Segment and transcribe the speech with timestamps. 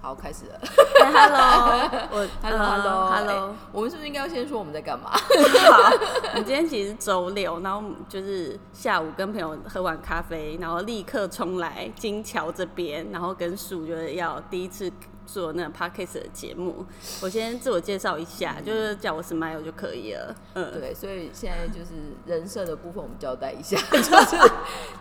[0.00, 0.60] 好，开始了。
[2.40, 5.10] Hello， 我们是不是应该要先说我们在干嘛？
[5.12, 5.18] 好，
[6.30, 14.90] 我们今天其实是周六，然后就是下午跟朋友喝完咖啡，然后立刻冲来金桥这边，然后跟树就是要第一次
[15.28, 16.86] 做那个 podcast 的节目。
[17.22, 20.34] 我先自我介绍一下，就是叫我 Smile 就可以了。
[20.54, 21.90] 嗯，对，所以现在就是
[22.24, 24.52] 人设的部分，我们交代一下， 就是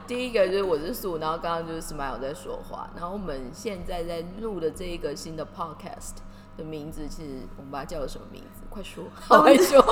[0.06, 6.18] 第一个就是我是素，然后刚刚就是 Smile 在说话，然后我们现在在录的这一个新的 podcast
[6.58, 8.64] 的名字，其实我们把它叫了什么名字？
[8.70, 9.84] 快说，好快说。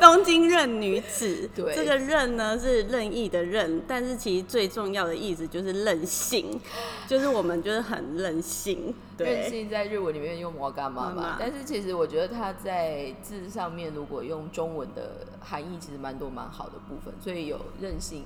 [0.00, 6.60] 东京任女子， 对这个任呢是任意的任，但是其实最重要的意思就是任性，
[7.06, 9.48] 就是我们就是很任性，任。
[9.48, 18.24] 性在日文里面用摩干妈，妈但是其实我觉得它在字上面如果用中文的含义，其实蛮多蛮好的部分，所以有任性，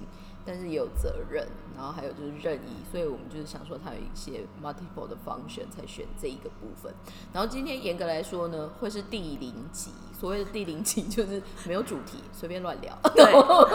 [0.49, 6.91] 但是也有责任，然后还有就是任意，所以我们就是想说它有一些 multiple 的 function 才选这一个部分。
[7.35, 12.99] 然后今天严格来说呢，会是第零集，所谓的第零集 就是没有主题，随便乱聊。
[13.15, 13.31] 对，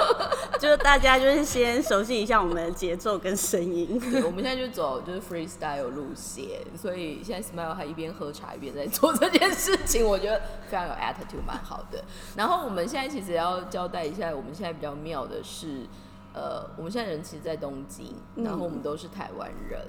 [0.59, 3.99] 就是大家就是先熟悉一下我们的节奏跟声音。
[3.99, 12.03] 对，我们现在就走就是 freestyle 路线，所以现在 Smile 还一边喝茶一边在做这件事情，我觉得非常有 attitude，蛮好的。
[12.35, 15.85] 然后我们现在其实要交代一下，我们现在比较妙的是，
[16.33, 19.81] 呃，我们现在人其实，在东京，然后我们都是台湾人。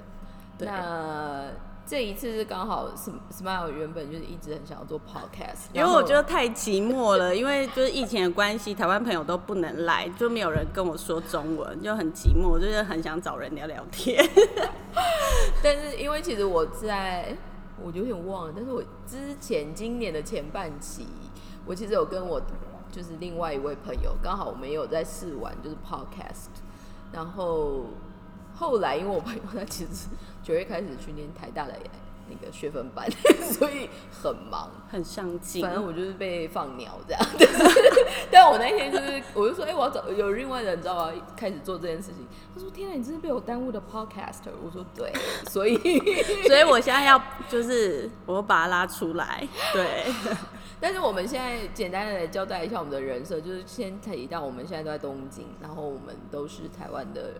[0.57, 1.47] 对那
[1.85, 14.23] 这一次是刚好 Sm- Smile 原本就是一直很想要做 podcast，因为我觉得太寂寞了，因为就是疫情的关系，台湾朋友都不能来，就没有人跟我说中文，就很寂寞，就是很想找人聊聊天。
[15.61, 17.35] 但是因为其实我在，
[17.83, 21.05] 我有点忘了，但是我之前今年的前半期，
[21.65, 22.41] 我其实有跟我
[22.95, 26.47] 就是另外一位朋友，刚好我们也有在试玩就是 podcast，
[27.11, 27.87] 然后
[28.55, 30.07] 后来因为我朋友他其实
[30.41, 31.73] 九月开始去念台大的
[32.29, 33.07] 那个学分班，
[33.53, 37.81] 所以很忙，很上进，反正我就是被放鸟这样， 但是
[38.31, 41.13] 但我那天就是我就说，哎、我要找有另外的人知道吗？
[41.35, 42.25] 开始做这件事情。
[42.53, 44.51] 他说：天哪，你真是被我耽误的 podcaster。
[44.63, 45.11] 我说对，
[45.49, 45.77] 所以
[46.47, 50.05] 所以我现在要就是我把它拉出来，对，
[50.79, 57.33] 但是我们现在简单的来交代一下我们的人设，就是先提到我们现在都在东京，然后我们都是台湾的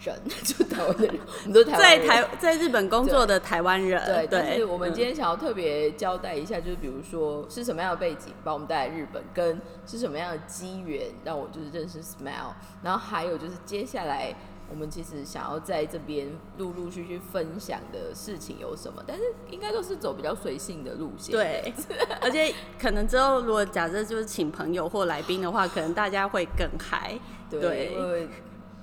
[0.00, 4.94] 人， 就台湾的人，我们都台湾在台 在日本工作的台湾人，对，但是，我们嗯。
[4.94, 14.34] 今天想要特别交代一下，就是比如说是什么样的背景把我们带来日本，跟是什么样的机缘让我就是认识 Smile，然后还有就是接下来
[14.70, 21.32] 我们其实想要在这边陆陆续续分享的事情有什么，但是应该都是走比较随性的路线。
[21.32, 21.72] 对，
[22.22, 27.18] 而且可能之后如果假设就是请朋友或来宾的话，可能大家会更嗨，
[27.50, 27.92] 对，对。
[27.92, 28.28] 因为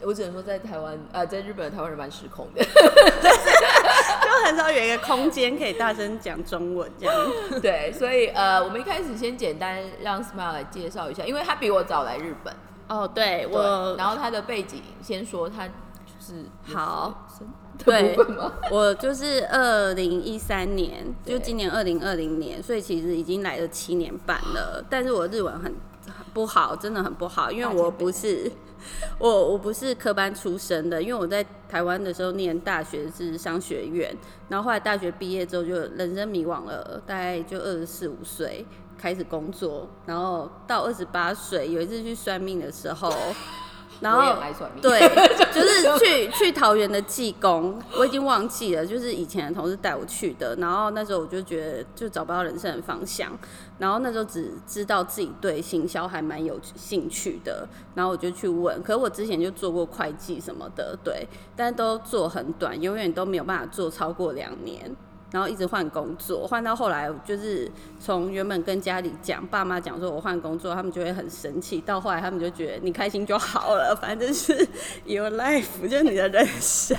[0.02, 2.64] 我只能说在台湾呃，在日本的台湾人蛮失控的。
[2.66, 7.16] 就很少有一个空间可以大声讲中文这样。
[7.62, 12.54] 对，所以呃，我们一开始先简单让 Smile 来介绍一下，因为他比我早来日本。
[12.88, 15.74] 哦，对对，我然后他的背景先说，他就
[16.20, 17.28] 是好
[17.86, 18.18] 对？
[18.72, 24.84] 我就是二零一三年，就今年二零二零年，所以其实已经来了七年半了。
[24.90, 25.66] 但是我日文很
[26.06, 28.52] 很不好，真的很不好，因为我不是
[29.20, 34.16] 我我不是科班出身的，因为我在台湾的时候念大学是商学院，
[34.48, 38.66] 然后后来大学毕业之后就人生迷惘了，大概就二十四五岁
[38.98, 43.14] 开始工作，然后到二十八岁有一次去算命的时候。
[44.02, 44.42] 然后
[44.82, 44.98] 对，
[45.54, 50.56] 就是去去桃园的济公，我已经忘记了，就是以前的同事带我去的。
[50.56, 53.38] 然后那时候我就觉得就找不到人生的方向，
[53.80, 58.80] 然后那时候只知道自己对行销还蛮有兴趣的，然后我就去问。
[58.84, 61.26] 可是我之前就做过会计什么的，对，
[61.56, 64.96] 但都做很短，永远都没有办法做超过两年。
[65.32, 67.70] 然后一直换工作，换到后来就是
[68.00, 71.80] 从原本跟家里讲，爸妈讲说我换工作，他们就会很生气。
[71.82, 74.68] 到后来他们就觉得你开心就好了， 反正是
[75.06, 76.98] your life，就是你的人生。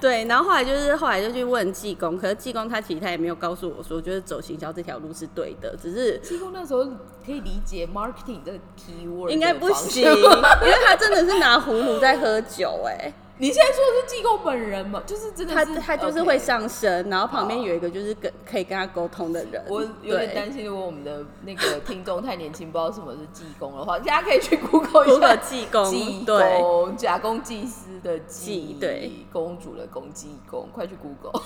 [0.00, 6.84] 对，然后后来就是后来就去问技工，可是技工他其实他也没有告诉我说，就是走行销这条路是对的，只是济公那时候
[7.26, 13.12] 可以理解 marketing 这个 keyword，应该不行，因为他真的是拿葫芦在喝酒、哎。
[13.36, 15.02] 你现在说的是济公本人吗？
[15.04, 19.64] 就是真的他是他就是 OK 会上升，然后旁边有一个就是跟可以跟他沟通的人。
[19.68, 31.42] 我有点对担心，如果我们的那个听众太年轻，不知道什么是济公的话，大家可以去 Google 一 Google 下技工技对工假公济私的技技，对，公主的公济公，快去 Google。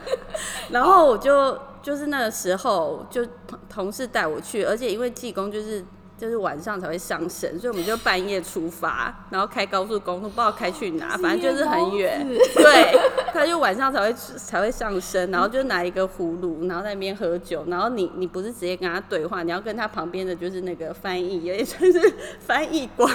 [0.68, 5.82] 然后我就就是那个时候就同同事带我去，而且因为济公就是
[6.16, 12.24] 就是晚上才会上升，所以我们就半夜出发，然后开高速公路，不知道开去哪，反正就是很远。
[12.54, 12.98] 对，
[13.32, 23.10] 他就晚上才会才会上升，然后就拿一个葫芦，然后在那边喝酒，然后你你不是直接跟他对话，你要跟他旁边的就是那个翻译，也就是 翻译官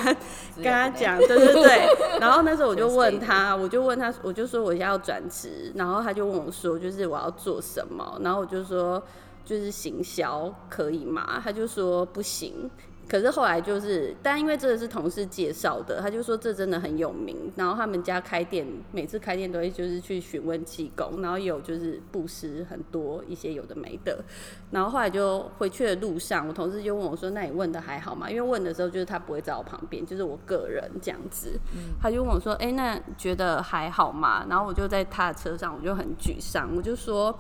[0.58, 2.20] 跟他讲，对对对。
[2.20, 9.02] 然后那时候我就问 他，我就问他，我就说我要转职，然后他就问我说，就是我要做什么，然后我就说
[9.46, 11.42] 就是行销可以吗？
[11.42, 12.70] 他就说不行。
[13.10, 17.52] 可是后来就是，但因为这个是同事介绍的，他就说这真的很有名。
[17.56, 24.24] 然后他们家开店，每次开店都会就是去询问气功，然后有就是布施很多一些有的没的。
[24.70, 31.60] 然后后来就回去的路上，我同事就问我说：“那你问的还好吗？”因为问的时候就是他不会在我旁边，就是我个人这样子。
[32.00, 37.36] 他就问我说：“哎，那觉得还好吗？”然后我就在他的车上，我就很沮丧，我就说：“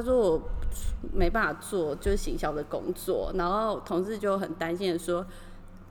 [0.00, 0.42] 他说我。”
[1.14, 5.24] 没办法做就是行销的工作，然后同事就很担心的说，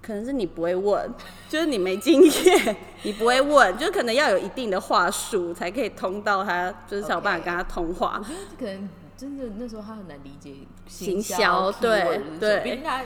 [0.01, 1.09] 可能是你不会问，
[1.49, 8.19] 就是你没经验，你不会问，就可能要有一定的话术才可以通到他，就是想办法跟他通话。
[8.19, 10.53] 我觉得可能真的那时候他很难理解
[10.85, 13.01] 行销，对对，毕竟他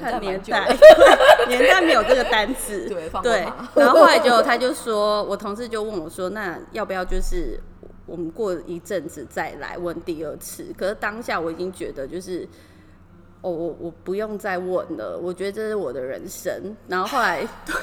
[0.00, 0.76] 他年代
[1.48, 3.46] 年代没有这个单词， 对对。
[3.76, 7.60] 然后后来就他就说，我同事就问我说，那要不要就是。
[8.12, 12.46] 我们过一阵子再来问第二次，可是当下我已经觉得就是，
[13.40, 16.76] 哦，我我不用再问了，我觉得这是我的人生。
[16.86, 17.74] 然后后来， 对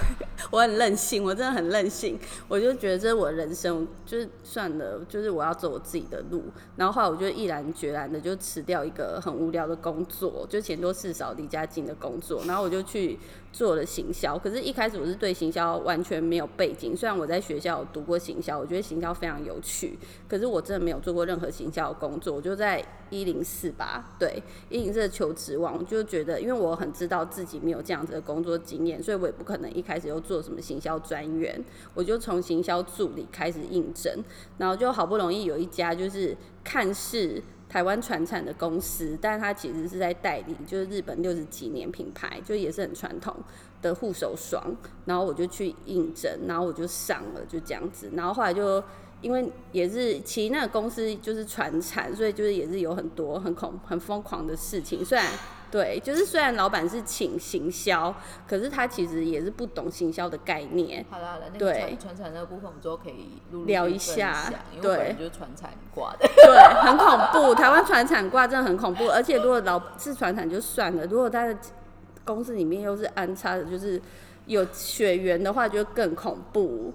[0.51, 6.43] 我很任性，我真的很任性，我就觉得这是我的人生，就是算了，就是我要走我自己的路。
[6.75, 13.17] 然后后来我就毅然决然的就辞掉一个很无聊的工作，就钱多事少离家近的工作，然后我就去。
[13.51, 16.95] 做了行销，可是一开始我是对行销完全没有背景。
[16.95, 19.97] 虽然我在学校读过行销，我觉得行销非常有趣，
[20.27, 22.35] 可是我真的没有做过任何行销工作。
[22.35, 31.59] 我就在一零四吧，对一零四的求职网，就觉得因为我很知道自己没有这样子的工作经验，所以我也不可能一开始又做什么行销专员。
[31.95, 34.23] 我就从行销助理开始应征，
[34.59, 37.41] 然后就好不容易有一家就是看似。
[37.69, 43.35] 台湾传产的公司，但它其实是在代理，就是日本六十几年品牌，就也是很传统
[43.81, 44.75] 的护手霜。
[45.05, 48.09] 然后我就去应征，然后我就上了，就这样子。
[48.13, 48.83] 然后后来就
[49.21, 55.25] 因为也是其实那个公司就是传产，所以就是也是有很多很恐很疯狂的事情，虽然。
[55.71, 58.11] 对，就是虽然老板是请行销，
[58.47, 61.05] 可是他其实也是不懂行销的概念。
[61.11, 64.51] 好了好了，那个传传产那个部分，我们之后可以聊一下。
[64.81, 66.27] 对，就是传产挂的。
[66.27, 67.53] 对，很恐怖。
[67.53, 71.55] 台湾传产挂真的很恐怖，而且如果老是传产就算了，如果他的
[72.25, 74.01] 公司里面又是安插的，就是
[74.47, 76.91] 有血缘的话，就更恐怖。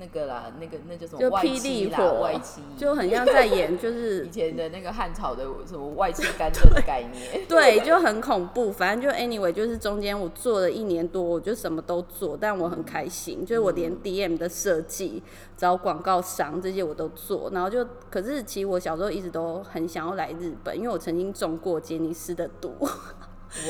[0.00, 1.20] 那个啦，那个那叫什么？
[1.20, 7.44] 就霹雳火，外戚，就很像在演，就是 以前的那个汉朝的什么外戚干政的概念。
[7.46, 8.72] 对，就很恐怖。
[8.72, 15.22] 反正就 anyway，就是中间我做了一年多，我就什么都做，但我很开心，就是我连 DM 的设计、
[15.56, 17.50] 找广告商这些我都做。
[17.52, 22.74] 然后就，可是其实我小时候一直都很想要来日本，因为我曾经中过杰尼斯的毒。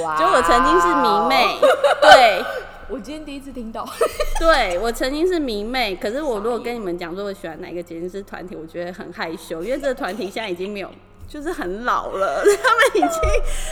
[0.03, 0.19] 哇！
[0.19, 1.59] 就我曾经是迷妹，
[2.03, 2.45] 对。
[2.89, 3.87] 我今天第一次听到，
[4.41, 10.91] 对我曾经是迷妹，可是我如果跟你们讲说我喜欢哪个杰尼斯团体，我觉得很害羞，因为这个团体现在已经没有，
[11.29, 13.21] 就是很老了， 他们已经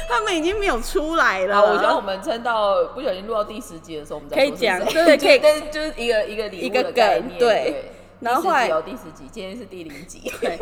[0.09, 1.61] 他们已经没有出来了。
[1.61, 7.91] 我觉得我们撑到不小心录到第十集的时候，我们可以讲，对，可以，跟就是一个一个一个梗，对。
[8.21, 10.61] 然后后来有第十集，今天是第零集，对。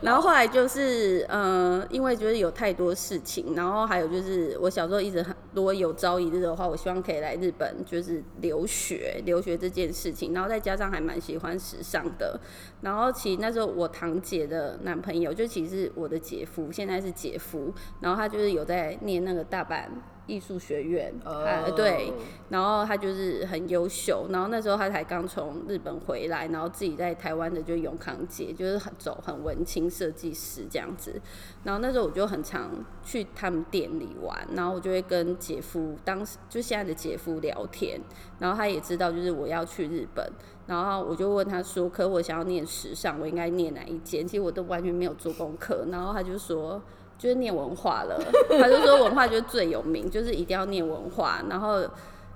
[0.00, 10.32] 然后后来就是，嗯，因为就是有太多事情，然后还有就是我小时候一直很，如果有朝一日的话，我希望可以来日本，就是留学，留学这件事情。
[10.32, 12.38] 然后再加上还蛮喜欢时尚的。
[12.80, 19.82] 然后其实那时候我堂姐的男朋友，就其实我的姐夫，现在是姐夫，然后他就是有在念那个大阪。
[20.28, 22.12] 艺术学院，呃，对，
[22.50, 31.20] 然后他就是很优秀，然后那时候他才刚从日本回来，然后自己在台湾的就永康街，就是很走很文青设计师这样子，
[31.64, 32.70] 然后那时候我就很常
[33.02, 37.98] 去他们店里玩，然后我就会跟姐夫，当时就现在的姐夫聊天，
[38.38, 40.24] 然后他也知道就是我要去日本，
[40.66, 44.28] 然后我就问他说，可我想要念时尚，我应该念哪一间？
[44.28, 46.82] 其实我都完全没有做功课，然后他就说。
[47.18, 48.16] 就是念文化了，
[48.48, 51.42] 他就说文化就是最有名，就是一定要念文化。
[51.50, 51.82] 然后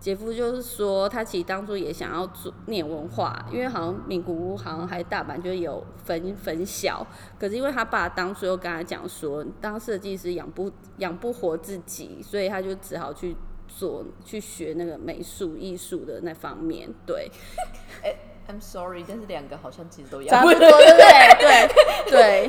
[0.00, 7.06] 姐夫就是说，他其实当初也想要做念文化，因为好像名古屋好像还大阪就有分分校，
[7.38, 13.36] 可是因为他爸当初又跟他讲说，当设计师养不养不活自己，所以他就只好去
[13.68, 16.88] 做去学那个美术艺术的那方面。
[17.06, 17.30] 对。
[18.02, 18.16] 哎
[18.48, 20.76] I'm sorry，但是两个好像其实都差不多，对不？
[20.76, 21.48] 对，对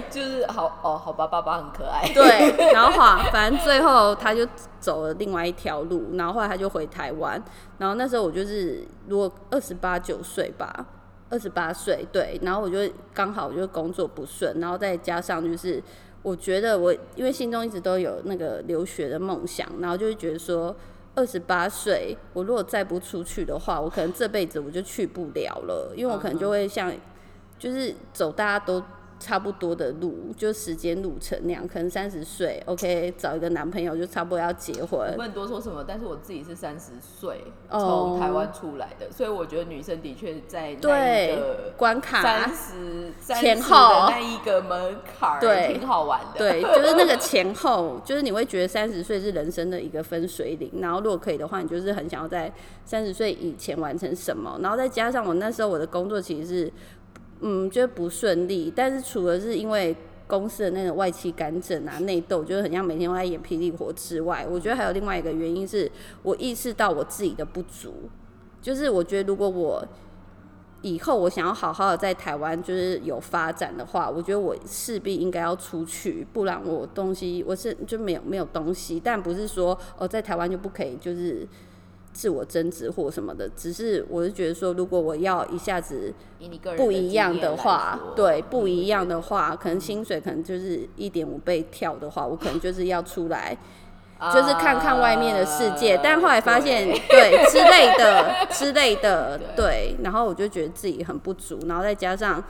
[0.10, 2.08] 就是好哦，好吧，爸爸很可爱。
[2.14, 4.48] 对，然后好，反正最后他就
[4.80, 7.42] 走了另外一条路，然后后来他就回台湾，
[7.78, 10.86] 然后那时候我就是如果二十八九岁吧，
[11.30, 12.78] 二十八岁对，然后我就
[13.14, 15.82] 刚好我就工作不顺，然后再加上就是
[16.22, 20.76] 我觉得我因为心中一直都有那个留学的梦想，然后就会觉得说。
[21.16, 26.92] 二十八岁，我如果再不出去的话，我可能这辈子我就去不了了，因为我可能就会像，
[27.60, 28.82] 就是走大家都
[29.24, 35.14] 差不多的路，就时间路程那样，可能三十岁，OK，找一个男朋友就差不多要结婚。
[35.16, 37.80] 不能多说什么，但是我自己是三十岁哦。
[37.80, 42.22] 从台湾出来的，所以我觉得女生的确在那对一个关卡。
[42.22, 45.74] 三十三后的那一个门槛儿，对。
[45.74, 46.38] 挺好玩的。
[46.38, 52.52] 对，就是那个前后，就是你会觉得三十岁是人生的一个分水岭，然后如果可以的话，你就是很想要在
[52.84, 56.72] 三十岁以前完成什么，然后再加上我那时候我的工作其实是，
[57.46, 59.94] 嗯，觉得不顺利，但是除了是因为
[60.28, 67.94] 公司的那种外戚干政啊、内斗，就是很像每天都在演霹雳火之外，我觉得还有另外一个原因是我意识到我自己的不足，
[68.62, 69.86] 就是我觉得如果我
[70.82, 81.46] 以后我想要好好的在台湾就是有发展的话，我觉得我势必应该要出去，不然我东西我是就没有没有东西，但不是说哦在台湾就不可以就是
[82.14, 86.14] 自我增值或什么的，只是我是觉得说，如果我要一下子
[86.78, 93.58] 不一样的的话，对不一样的话，可能薪水可能就是一点五倍跳的话，我可能就是要出来。
[94.34, 102.42] 就是看看外面的世界，啊但后来发现对对之类的 之类的对对，然后我就觉得自己很不足，然后再加上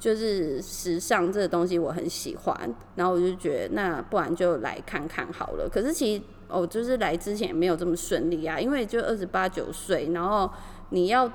[0.00, 2.58] 就是时尚这个东西我很喜欢，
[2.94, 5.68] 然后我就觉得那不然就来看看好了。
[5.70, 10.50] 可是其实我就是来之前也没有这么顺利啊，因为就二十八九岁，然后
[10.90, 11.30] 你要。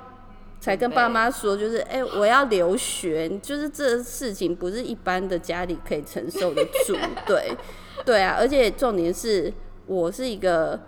[0.59, 6.95] 才跟爸妈说，就是哎、我要留学，就是这事情不是一般的家里可以承受得住，
[7.27, 7.51] 对，
[8.05, 9.51] 对啊，而且重点是
[9.85, 10.79] 我是一个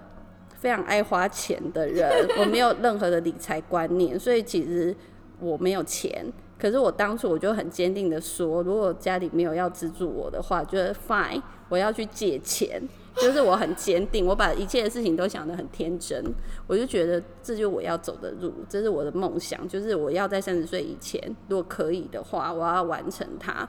[0.57, 4.95] 非常爱花钱的人，我没有任何的理财观念，所以其实
[5.41, 6.25] 我没有钱。
[6.57, 12.81] 可是我当初我就很坚定的说，如果家里没有要资助我的话，就是 fine，我要去借钱。
[13.17, 16.23] 就是我很坚定，我把一切的事情都想得很天真，
[16.67, 23.67] 我就觉得这就是我要走的路，这是我的梦想，就是我要在三十岁以前，如果可以的话，我要完成它。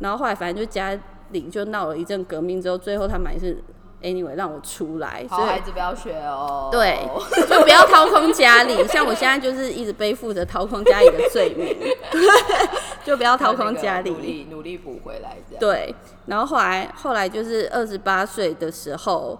[0.00, 0.98] 然后后来反正就家
[1.30, 3.56] 里就闹了一阵革命之后，最后他们还是
[4.06, 6.68] anyway 让我出来，好所以孩子不要学哦。
[6.70, 6.98] 对，
[7.50, 8.86] 就不要掏空家里。
[8.86, 11.76] 像我现在就是一直背负着掏空家里的罪名，
[13.04, 14.10] 就不要掏空家里。
[14.10, 15.36] 努力努力补回来。
[15.58, 15.94] 对，
[16.26, 19.38] 然后后来后来就是二十八岁的时候，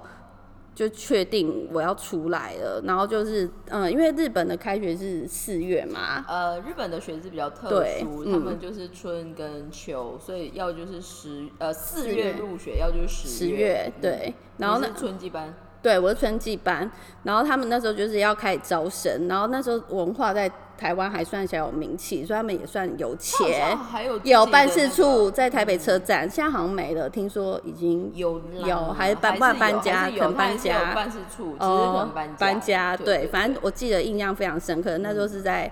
[0.77, 2.81] 就确定我要出来了。
[2.85, 8.33] 然后就是嗯，因为日本的开学是四月嘛，呃，日本的学制比较特殊，嗯。
[8.33, 16.91] 他们就是春跟秋，所以要就是十呃四月入学，要就是十十月对，然后那你是春季班，对，我是春季班，
[17.23, 30.95] 然后他们那时候就是要开始招生，然后那时候文化在台湾还算小有名气，所以他们也算有好钱，还有有办事那处在台北车站，现在好像没了，听说已经有啦有还搬搬搬家还是有可能搬家。
[30.95, 35.71] 办事处，只是可能搬家对，反正我记得印象非常深刻，那时候是在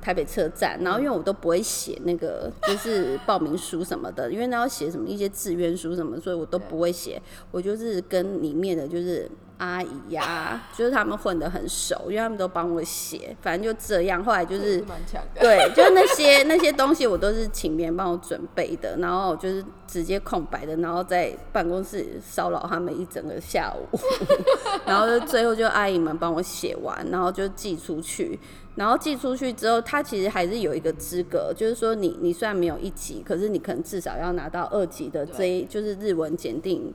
[0.00, 9.28] 台北车站，然后因为我都不会写那个就是报名书什么的，因为那要写什么一些志愿书什么，所以我都不会写，我就是跟里面的就是
[9.60, 14.82] 阿姨呀、 就是他们混得很熟，因为他们都帮我写，反正就这样，后来就是。
[15.38, 23.98] 对，就是那些 那些东西，我都是请别人帮我准备的，然后就是直接空白的，然后在办公室骚扰他们一整个下午，
[24.86, 28.40] 然后就最后就阿姨们帮我写完，然后就寄出去。
[28.76, 36.94] 然后寄出去之后，他其实还是有一个资格，就是说你你虽然没有一级，可是你可能至少要拿到二级的这一就是日文检定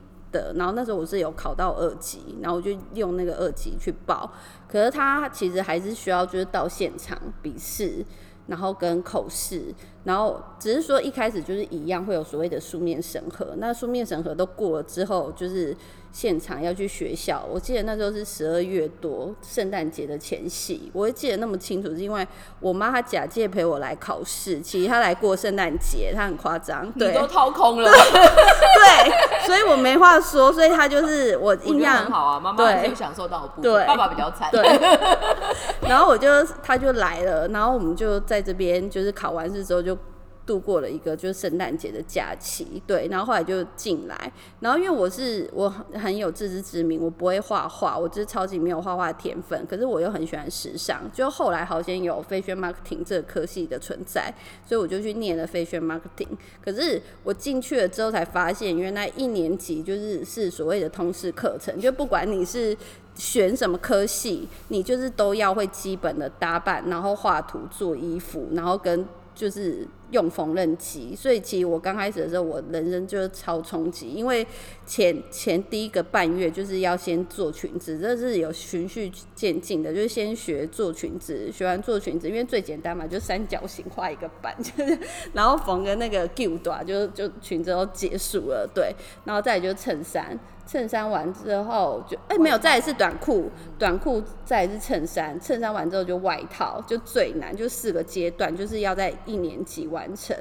[0.56, 4.32] 然后那时候我是有考到二级，然后我就用那个二级去报。
[4.68, 8.04] 可是他其实还是需要就是到现场笔试，
[8.46, 9.74] 然后跟口试，
[10.04, 13.54] 然后只是说一开始就是一样会有所谓的书面审核。
[13.58, 15.76] 那书面审核都过了之后，就是
[16.16, 17.46] 现场要去学校。
[17.46, 22.26] 我记得那时候是十二月多，圣诞节的前夕，我会记得那么清楚，是因为
[22.58, 27.12] 我妈她假借陪我来考试，其实她来过圣诞节，她很夸张，对。
[27.12, 32.66] 都掏空了， 对，所以我没话说，所以她就是我印象很好啊，妈妈对。
[32.66, 33.86] 还是有享受到的部分，对。
[33.86, 34.48] 爸爸比较惨。
[34.50, 34.62] 对，
[35.82, 39.94] 然后我就她就来了，然后我们就在这边就是考完试之后就
[40.46, 54.32] 度过了一个就是圣诞节的假期，对，然后后来就进来，然后因为我是我很有自知之明，我不会画画，我就是超级没有画画天分，可是我又很喜欢时尚，就后来好像有 fashion marketing 这个科系的存在，
[54.64, 56.28] 所以我就去念了 fashion marketing，
[56.64, 62.76] 可是我进去了之后才发现，原来一年级就是是所谓的通识课程，就不管你是。
[63.18, 71.14] 选什么科系，你就是都要会基本的打扮，然后画图、做衣服，然后跟就是用缝纫机。
[71.16, 74.46] 所以其实我刚开始的时候，我人生就是超冲击，因为
[74.86, 84.98] 前前第一个半月就是要先做裙子，这是有循序渐进的，就是先学做裙子，学完做裙子，因为最简单嘛，就三角形画一个版， 就是
[85.32, 90.38] 然后缝个那个 Q 短，就就裙子都结束了，对，然后再就是衬衫。
[90.68, 100.36] 衬衫完之后就哎没有，再一次短裤，短裤再一次衬衫，衬衫完之后就外套，就最难，就四个阶段，就是要在一年级完成。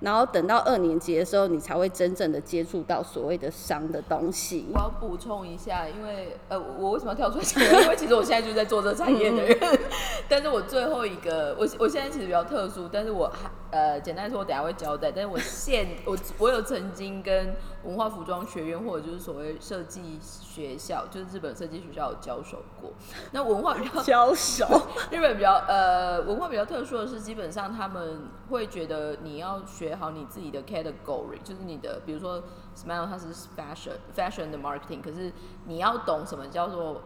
[0.00, 4.66] 然后等到二年级的时候，你才会真正的接触到所谓的商的东西。
[4.72, 7.82] 我要补充一下，因为呃，我为什么要跳出来讲？
[7.82, 9.58] 因为其实我现在就在做这产业的人，
[10.28, 15.12] 但是我最后一个，我我现在其实比较特殊，但是我还呃，简单说，我等下会交代。
[15.12, 22.92] 但是我现我我有曾经跟文化服装学院或者就是所谓设计学校，就是日本设计学校有交手过。
[23.32, 24.66] 那文化比较 交手，
[25.10, 29.96] 日本比较呃文化比较特殊的是，基本上他们会觉得你要学。
[29.96, 32.42] 好，你自己的 category 就是你的，比如说
[32.76, 35.32] Smile 它是 fashion fashion 的 marketing，可是
[35.66, 37.02] 你要懂什么叫做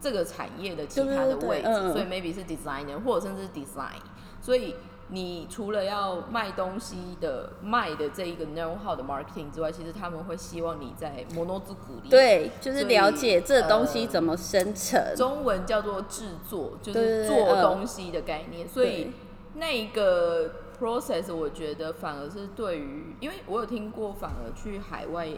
[0.00, 4.00] 这个产业的其他的位置，所以 maybe 是 designer 或者甚至是 design，
[4.40, 4.74] 所以。
[5.12, 15.14] 你除了要卖东西的卖的这一个 know how 的 marketing 之外，其实他们会希望你在摩诺兹鼓励，对，就是了解这东西怎么生成。
[15.16, 18.68] 中文叫做制作，就是做东西的概念。
[18.68, 19.10] 所以
[19.54, 20.50] 那个
[20.80, 25.28] process 我觉得反而是对于，因为我有听过，反而去海外。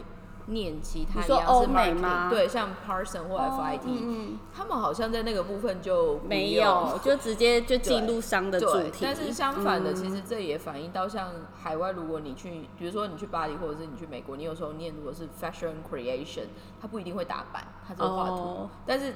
[0.47, 8.99] 念其他一样是 marketing，对，像 Parson 或 FIT，他们好像在那个部分就没有， 就直接就进入商的主题。
[9.01, 11.31] 但是相反的，其实这也反映到像
[11.61, 16.45] 海外，如果你去，比如说你去巴黎，或者是你去美国，你有时候念如果是 fashion creation，
[16.81, 19.13] 他不一定会打版，他只会画图，但是。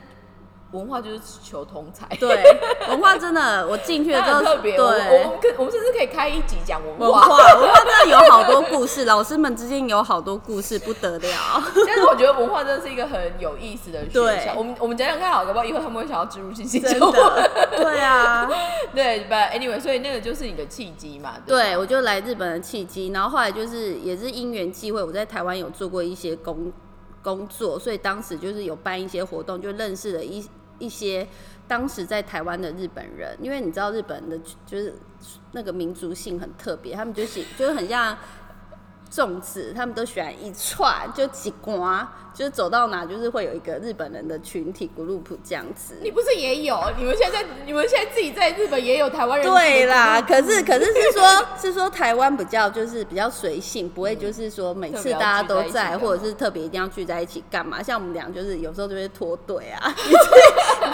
[0.71, 2.43] 文化就是求通才，对，
[2.89, 11.63] 文化真的，我进去了之后， 特别，对，我们可，我们甚至可以开一集讲文化，文化真的有好多故事，老师们之间有好多故事，不得了。
[11.85, 15.63] 但是我觉得文化真的是一个很有意思的学校，我们我们讲讲看好，不好？
[15.63, 18.49] 以后他们会想要植入进去，真的，对啊，
[18.93, 26.73] 对，But anyway，所以那个就是你的契机嘛，对，我就来日本的契机，然后后来就是也是因缘际会，我在台湾有做过一些工。
[27.35, 30.47] 工作，所以当时就是有办一些活动，就认识了一
[30.79, 31.27] 一些
[31.67, 34.95] 当时在台湾的日本人，因为你知道日本的就是
[35.51, 38.17] 那个民族性很特别，他们就是就是很像。
[39.09, 45.95] 粽子，他们都喜欢一串，就几瓜，就是走到哪就是会有一个日本人的群体 group 这样子。
[46.03, 46.79] 你不是也有？
[46.95, 49.49] 你们现在你们现在自己在日本也有台湾人？
[49.49, 51.23] 对啦，可是可是是说，
[51.59, 57.81] 是说台湾比较就是比较随性，不会就是说每次大家都在，或者是特别一定要聚在一起干嘛？
[57.81, 60.13] 像我们俩就是有时候就会脱队啊， 你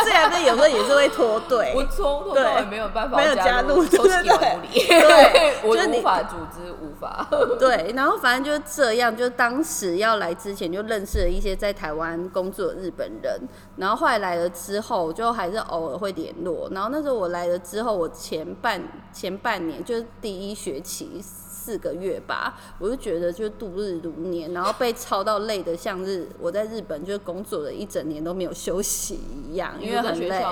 [0.05, 1.73] 这两个有时候也是会脱队。
[1.75, 7.27] 我从头到尾没有办法没有加入，对对对，对， 我无法组织，无法
[7.59, 7.91] 对。
[7.95, 13.41] 然后反正就是这样，就当时要来之前就认识了一些在台湾工作的日本人，
[13.77, 16.69] 然后后来来了之后，就还是偶尔会联络。
[16.71, 30.45] 然后那时候我来了之后，我前半前半年就是第一学期四个月吧，我就觉得就度日如年，然后被操到累的像是我在日本就工作了一整年都没有休息一样，因为很累。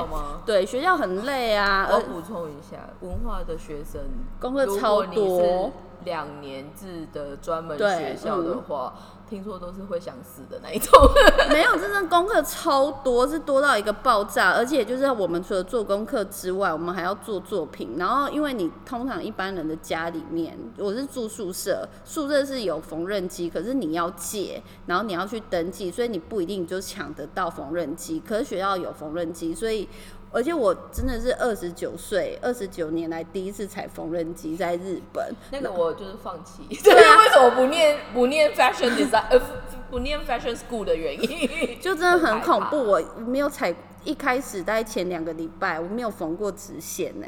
[0.46, 1.88] 对，学校很累啊。
[1.91, 4.02] 我补充一下，文化的学生
[4.39, 5.72] 功课超多。
[6.04, 8.96] 两年制的专门学校的话，
[9.32, 10.91] 听说都是会想死的那一种。
[11.50, 14.52] 没有，真的功课超多，是多到一个爆炸。
[14.52, 17.96] 而且就是我们除了做功课之外，我们还要做作品。
[17.98, 28.22] 然后因为你通常一般人的家里面，我是住宿舍，宿舍是有缝纫机，可是你要借，然后你要去登记，所以你不一定就抢得到缝纫机。
[28.28, 29.88] 可是学校有缝纫机，所以。
[30.32, 35.34] 而且我真的是二十九岁，二十九年来第一次踩缝纫机在日本。
[35.52, 39.41] 那个我就是放弃，对啊为什么不念不念 fashion design 呃
[39.89, 41.50] 不念 fashion school 的原因。
[41.82, 47.28] 就真的很恐怖，我没有踩，一开始大概前两个礼拜我没有缝过直线呢。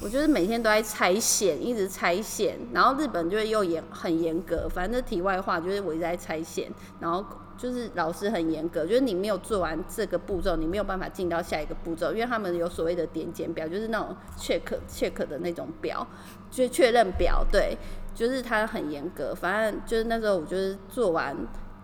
[0.00, 4.68] 我就是每天都在拆线，一直拆线，然后日本就会又严很严格。
[4.68, 7.24] 反正题外话就是我一直在拆线，然后
[7.64, 16.06] 就是老师很严格，就是你没有做完这个步骤，你没有办法进到下一个步骤，因为他们有所谓的点检表，就是那种 check check 的那种表，
[16.50, 17.74] 就确认表，对，
[18.14, 19.34] 就是他很严格。
[19.34, 21.34] 反正就是那时候我就是做完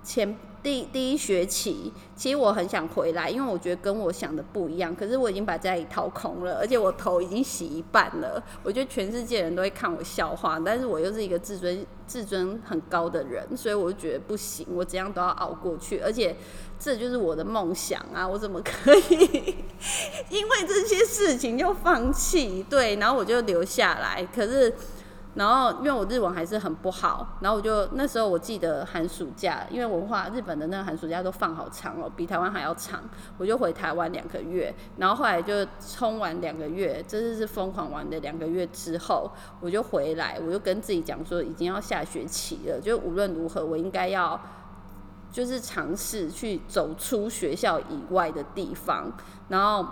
[0.03, 0.37] 前。
[0.63, 4.95] 第第一学期，其实我很想回来，因为我觉得跟我想的不一样。
[4.95, 8.43] 可是我已经把家里掏空了，而且我头已经洗一半了。
[8.63, 16.01] 我觉得全世界人都会看我笑话，但是我又是一个自尊自尊很高的人，所以我就觉得不行，我怎样都要熬过去。
[16.01, 16.37] 而且
[16.79, 18.29] 这就是我的梦想啊！
[18.29, 19.55] 我怎么可以
[20.29, 22.63] 因为这些事情就放弃？
[22.69, 24.29] 对，然后我就留下来。
[24.35, 24.75] 可是。
[25.35, 33.01] 然后，因为我日文还是很不好，然后我就那时候我记得寒暑假，因为文化日本的那个寒暑假都放好长哦，比台湾还要长，
[33.39, 44.39] 我就回台湾两个月，然后后来就冲完两个月，真的是疯狂玩的两个月之后，我就回来，我就跟自己讲说，已经要下学期了，就无论如何，我应该要
[45.31, 49.13] 就是尝试去走出学校以外的地方，
[49.49, 49.87] 然后。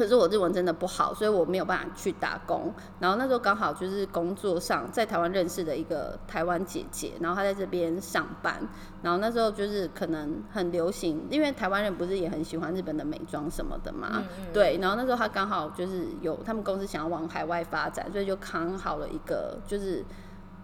[0.00, 2.72] 可是我日文真的不好，所以我没有办法去打工。
[2.98, 8.66] 然后那时候刚好就是工作上在台湾认识的一个台湾姐姐，然后她在这边上班。
[9.02, 14.22] 然后那时候就是可能很流行，因为台湾人不是也很喜欢日本的美妆什么的嘛？
[14.54, 14.78] 对。
[14.80, 20.02] 然后那时候她刚好就是有他们公司想要往海外发展，所以就扛好了一个就是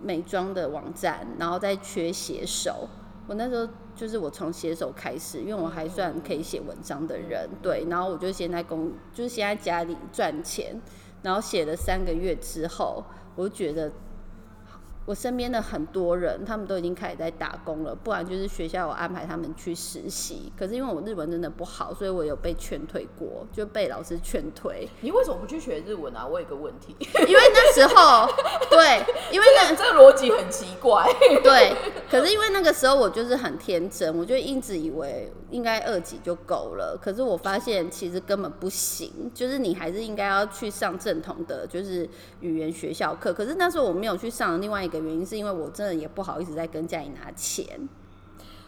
[0.01, 2.89] 美妆的网站，然后再缺写手。
[3.27, 10.81] 我那时候就是我从写手开始，因为我还算可以写文章的人，对，然后我就先在工，就是先在家里赚钱，
[11.23, 13.93] 然后写了三个月之后，我就觉得。
[15.07, 20.53] 我身边的很多人，他们都已经开始在打工了，不然就是学校有安排他们去实习。
[20.59, 24.89] 可是因为我日文真的不好，所以我有被劝退过，就被老师劝退。
[25.03, 26.27] 你为什么不去学日文啊？
[26.27, 28.29] 我有个问题，因为那时候，
[28.69, 31.07] 对， 因为那这个逻辑很奇怪。
[31.41, 31.73] 对，
[32.11, 36.99] 可是因为那个时候我就是很天真，我就一直以为应该二级就够了。
[37.01, 42.09] 可是我发现其实根本不行，就是你还是应该要去上正统的，就是
[42.41, 43.33] 语言学校课。
[43.33, 44.96] 可是那时候我没有去上另外一个。
[44.99, 47.89] 原因是因为我真的也不好意思再跟家里拿钱。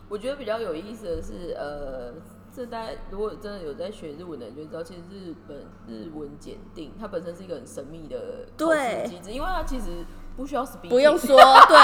[0.08, 2.14] 我觉得比较有意思的是，呃，
[2.52, 10.04] 这大家如果真的有在学日文的人就知道，其实日本日文检定它本身是一个很神秘的考试机制，因为它其实。
[10.38, 11.76] 不需要不用说，对，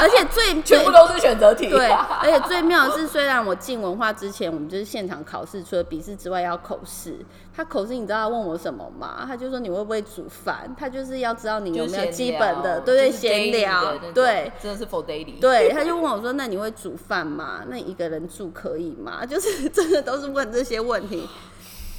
[0.00, 1.90] 而且 最全部都是选择题，对，
[2.22, 7.18] 而且最妙的是，虽然我进文化之前，我们就是现场考试，除了笔试之外要口试。
[7.54, 9.24] 他口试，你知道他问我什么吗？
[9.26, 10.74] 他就说你会不会煮饭？
[10.78, 15.38] 他就是要知道你有没有基本的，对对，闲聊，对，真的是 for daily。
[15.38, 17.64] 对，他就问我说：“那你会煮饭吗？
[17.68, 21.28] 那一个人住可以吗？” 就是真的都是问这些问题，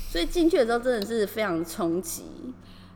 [0.09, 2.23] 所以进去的时候真的是非常冲击。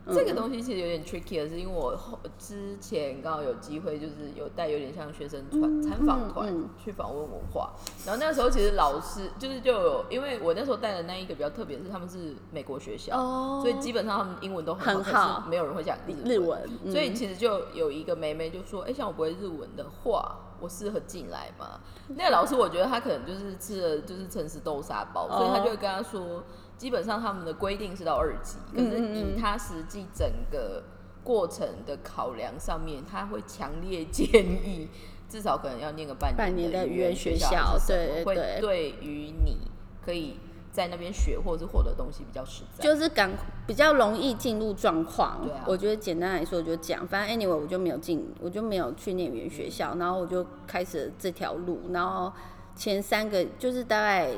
[0.06, 1.98] 这个东西其实有点 tricky 的是，因为我
[2.38, 7.72] 之前刚好有机会，就是有带有点像学生团参访团去访问文化，
[8.06, 13.16] 然后那时候其实老师就是就有，因为我那时候带的那一个比较特别，是他们是美国学校，
[13.62, 16.62] 所以基本上他们英文都很好，没有人会讲日文，
[16.92, 21.80] 所以其实就有一个妹妹就说：“哎，像我不会日文的话，我适合进来吗？”
[22.16, 26.44] 那个老师我觉得他可能就是吃了就是诚实豆沙包，所以他就会跟他说。
[26.84, 30.84] 基本上他们的规定是到二级，可是以他实际整个
[31.24, 34.89] 过程的考量上面，他会强烈建议
[35.30, 39.60] 至少可能要念个半年的语言学校，对会对于你
[40.06, 40.38] 可以
[40.74, 43.32] 在那边学或者是获得东西比较实在，就是感
[43.65, 45.39] 比较容易进入状况。
[45.65, 52.34] 我觉得简单来说就讲，反正 anyway 我就没有进，我就没有去念语言学校，然后我就开始这条路，然后
[52.76, 54.34] 前三个就是大概。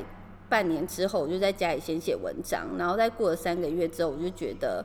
[0.48, 4.84] 半年之后，我就在家里先写文章，然后再过了三个月之后，我就觉得，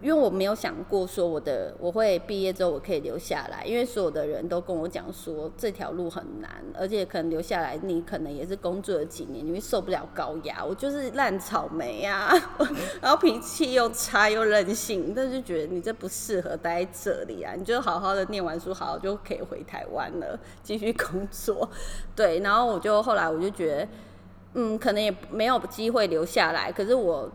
[0.00, 10.64] 因为我没有想过说我的我会毕业之后我可以留下来，因为所有的人都跟我讲说这条路很难，而且可能留下来你可能也是工作了几年，你会受不了高压。
[10.64, 12.32] 我就是烂草莓啊，
[13.00, 21.68] 然后脾气又差又任性，但就觉得你这不适合待在这里啊，你就好好的念完书，好好就可以回台湾了，继续工作。
[22.14, 23.88] 对，然后我就后来我就觉得。
[24.54, 26.72] 嗯，可能也没有机会留下来。
[26.72, 27.30] 可是我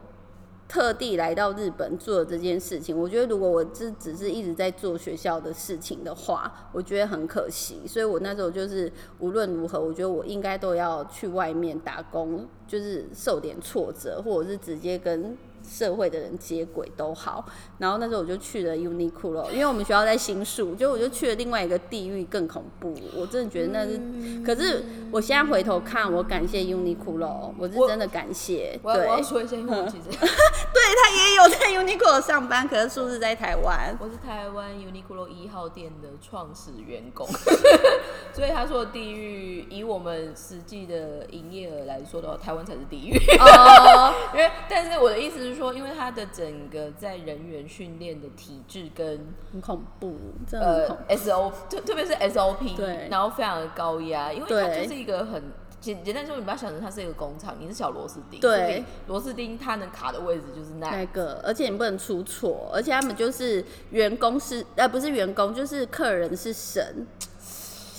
[0.67, 7.81] 特地来到日本做这件事情，我觉得如果我只只是一直在做学校的事情的话，我觉得很可惜。
[7.85, 17.45] 所以我那时候就是无论如何，我觉得我应该都要去外面打工，就是受点挫折，或者是直接跟社会的人接轨都好。
[17.77, 22.93] 然后那时候我就去了 Uniqlo，因为我们学校在新宿，就我就去了另外一个地狱更恐怖。
[23.15, 23.99] 我真的觉得那是，
[24.45, 28.79] 可是我现在回头看，我感谢 Uniqlo，我是真的感谢。
[28.83, 33.97] 我要我对，要说一下，因为我其实 对他也有在 Uniqlo 上班，可是数是在台湾。
[33.99, 37.27] 我是台湾 Uniqlo 一号店的创始员工，
[38.33, 43.17] 所以他说的地狱，以我们实际的营业额来说的话，台湾才是地狱。
[43.39, 50.15] 哦， 因为，但是我的意思是说，因为他的整个在人员训练的体制跟很恐怖，
[50.47, 51.03] 真的很呃恐怖。
[51.07, 55.43] S O 特特别是 S O P，对然后非常的高压，因为它就是一个很
[55.79, 67.05] 简简单说，你不要想成它是一个工厂，你是小螺丝钉，对螺丝钉它能卡的位置就是那那个，而且你不能出错，而且他们就是员工是呃不是员工，就是客人是神。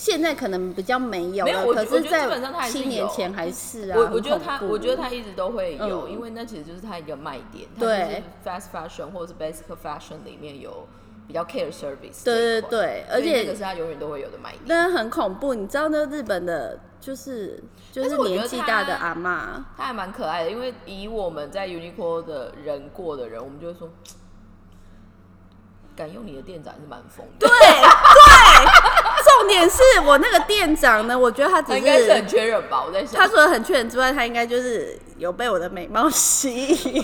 [0.04, 2.28] 现在可能比较没有了，没有我可是，在
[2.68, 3.96] 七年前还是啊。
[3.96, 7.66] 我我觉得它，很恐怖我觉得他一直都会有，嗯因为那其实就是他一个卖点。
[7.74, 10.86] 它对就是 fast fashion 或者是 basic fashion 里面有
[11.26, 14.60] 比较 care service 对对对而且那个是他永远都会有的卖点。
[14.68, 23.88] 但是很恐怖，你知道那日本的，就是就是年纪大的阿妈，她还蛮可爱的，因为以我们在 Uniqlo 的人过的人，我们就会说，
[25.96, 27.48] 敢用你的店长还是蛮疯的。
[27.48, 27.54] 对对，
[29.24, 32.84] 重点是我那个店长呢，我觉得他只他应该是很是缺人吧？
[32.86, 36.94] 我在想，他除了很缺人之外，他应该就是有被我的美貌吸引，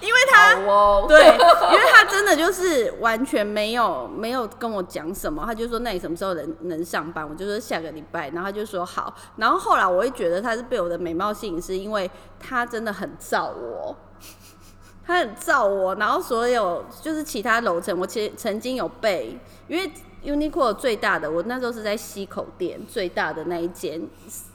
[0.00, 0.54] 因为他
[1.08, 7.28] 对，因为他真的就是完全没有没有跟我讲什么，他就说那你什么时候能能上班？
[7.28, 9.14] 我就说下个礼拜，然后他就说好。
[9.36, 13.96] 然后后来我会觉得他是被我的美貌吸引，是因为他真的很照我。
[15.06, 19.92] 他很照我，然后所有就是其他楼层，我其实曾经有被，因为
[20.24, 24.00] Uniqlo 最大的，我那时候是在西口店最大的那一间，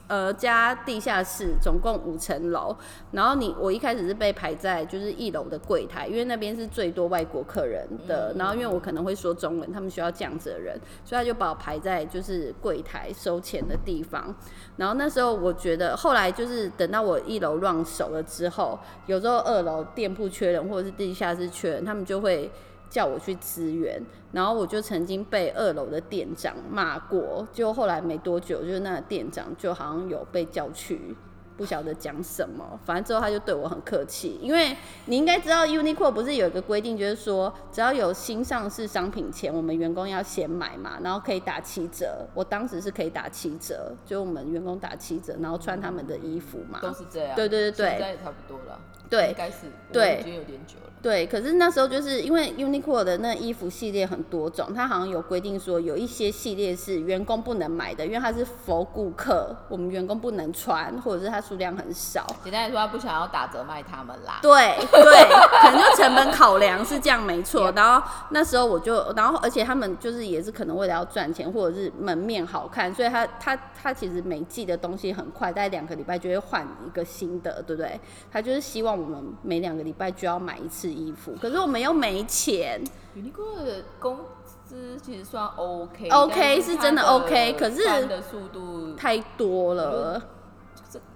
[0.08, 2.76] 呃，加地下室，总共五层楼。
[3.12, 8.34] 然后你我一开始是被排在就是一楼的柜台，因为那边是最多外国客人的。
[8.36, 14.34] 然后因为我可能会说中文，他们需要这样子的人，所以他就把我排在就是柜台收钱的地方。
[14.76, 22.50] 然后那时候我觉得，后来就是等到我一楼乱熟了之后，有时候二楼店铺缺人或者是地下室缺人，他们就会
[22.90, 23.98] 叫我去支援。
[24.32, 31.16] 然后我就曾经被二楼的店长骂过，就后来没多久，就是那个店长就好像有被叫去。
[31.60, 42.26] 不晓得讲什么，反正之后他就对我很客气，因为你应该知道 Uniqlo 不是有一个规定，就是说只要有新上市商品前，我们员工要先买嘛，然后可以打七折。
[42.32, 46.78] 我当时是可以打七折，就我们员工打七折，然后穿他们的衣服嘛。
[46.80, 47.36] 都是这样。
[47.36, 48.80] 对对对对现在也差不多了。
[49.10, 49.66] 对应该是。
[49.92, 50.90] 对已经有点久了。
[51.02, 62.24] 对，可是那时候就是因为 Uniqlo 的那衣服系列很多种，它好像有规定说有一些系列是员工不能买的，因为它是佛顾客，我们员工不能穿，或者是它数量很少。
[62.44, 64.38] 简单来说，他不想要打折卖他们啦。
[64.40, 65.28] 对对，
[65.60, 67.72] 可能就成本考量是这样没错。
[67.72, 78.00] 然后那时候我就，然后而且他们就是也是可能为了要赚钱，或者是门面好看，所以他他他其实每季的东西很快，大概两个礼拜就会换一个新的，对不对？
[78.30, 82.80] 他就是希望我们每两个礼拜就要买一次衣服，可是我们又没钱。
[83.16, 84.20] Uniqlo 的工
[84.64, 86.08] 资其实算 OK。
[86.10, 90.24] OK，但它是真的 OK，可是的速度，太多了，这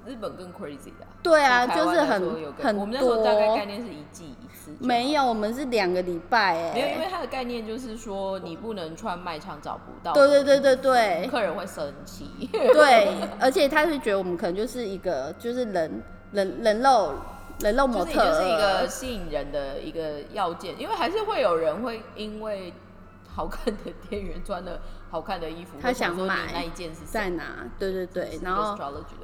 [0.07, 1.07] 日本更 crazy 的。
[1.23, 2.23] 对啊，就是很
[2.62, 3.64] 很我们那时候大概概。
[3.64, 4.73] 念是一季一次。
[4.81, 5.25] 没有，。
[5.25, 10.12] 我们是两个礼拜哎、没有，因为它的概念就是说，你不能穿卖场找不到。
[10.12, 12.29] 对对对对对客人会生气。
[12.53, 13.09] 对，
[13.40, 17.14] 而且他是觉得我们可能就是一个就是人人人肉
[17.61, 22.73] 人肉模特儿，就是一个吸引人的一个要件，因为还是会有人会因为
[23.27, 24.81] 好看的店员穿的
[25.14, 27.70] 好看的衣服，他想买那一件是在哪？
[27.79, 28.77] 对对对，然后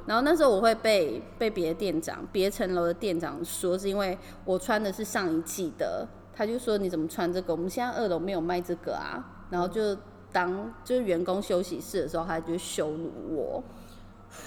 [0.05, 7.53] 然后那时候我会被被别的店长别层楼的店长说，是因为我穿的是上一季的，他就说你怎么穿这个？
[7.53, 9.93] 我们现在二楼没有卖这个啊，然后就
[10.31, 13.61] 当就是员工休息室的时候，他就羞辱我，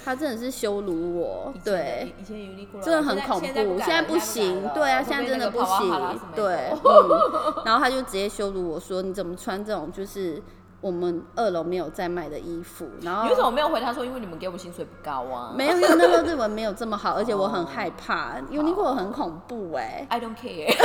[0.03, 2.11] 他真的是羞辱我对。
[2.19, 10.41] 以前 Uniqlo 真的很恐怖，现在不行，对啊，现在真的不行，对，嗯，嗯，然后他就直接羞辱我说你怎么穿这种就是
[10.81, 14.05] 我们二楼没有在卖的衣服，然后你为什么没有回他说？
[14.05, 15.51] 因为你们给我薪水不高啊。
[15.55, 20.67] 没有，因为那时候日文没有这么好，而且我很害怕，Uniqlo 很恐怖哎、I don't care。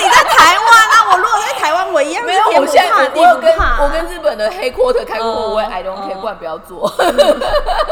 [0.00, 3.50] 你在台湾啊，我如果在台湾，我一样没有，我现在怕我跟。
[3.80, 6.92] 我跟日本的黑 quarter 开过会，我也嗯 I don't care，嗯不然不要做。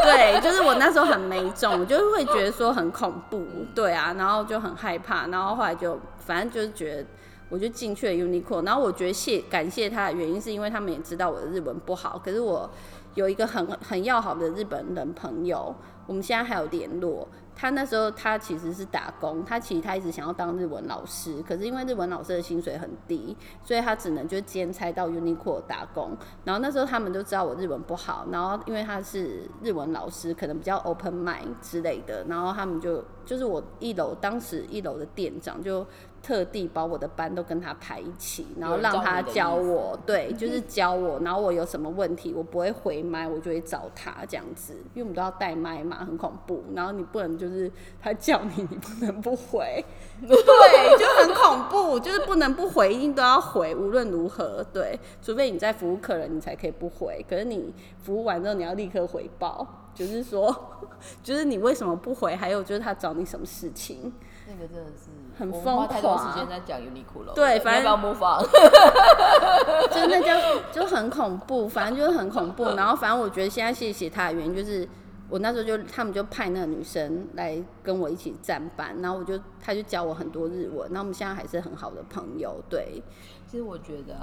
[0.03, 7.05] 对， 就是我那时候很没种，我就会觉得说很恐怖，对啊，然后就很害怕，然后后来就反正就是觉得
[7.49, 8.65] 我就进去了 Uniqlo。
[8.65, 12.69] 然后我觉得谢感谢他的原因，是因为他们也知道我的日文不好，可是我
[13.15, 15.75] 有一个很很要好的日本人朋友，
[16.07, 17.27] 我们现在还有联络。
[17.61, 23.35] 他那时候他其实是打工，他其实他一直想要当日文老师，可是因为日文老师的薪水很低，
[23.65, 26.15] 所以他只能就兼差到 Uniqlo 打工。
[26.45, 35.85] 然后那时候他们都知道我日文不好，然后因为他是日文老师，可能比较 open mind 之类的，然后他们就就是我一楼当时一楼的店长就。
[36.21, 41.19] 特地把我的班都跟他排一起，然后让他教我，对，就是教我。
[41.19, 46.63] 然后我有什么问题，我不会回麦，我就会找他这样子，因为我们都要带麦嘛，很恐怖。
[46.75, 49.83] 然后你不能就是他叫你，你不能不回，
[50.21, 57.25] 对，就很恐怖，就是不能不回，一定都要回，无论如何，对，除非你在服务客人，你才可以不回。
[57.29, 60.53] 可是你服务完之后，你要立刻回报，就是说，
[61.23, 62.35] 就是你为什么不回？
[62.35, 64.11] 还有就是他找你什么事情？
[64.47, 65.09] 那个真的是。
[65.39, 68.43] 很疯狂，太多时间在讲 Uniqlo，对，反正要模仿，
[69.89, 70.27] 真的就
[70.73, 72.65] 就很恐怖，反正就是很恐怖。
[72.75, 74.85] 然后反正我觉得现在谢谢他的原因就是，
[75.29, 82.61] 我那时候就他们就派那个女生来跟我一起站班，然后我就他就教我很多日文，那我们现在还是很好的朋友。
[82.69, 83.01] 对，
[83.47, 84.17] 其实我觉得，